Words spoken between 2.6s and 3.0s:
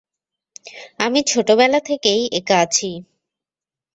আছি।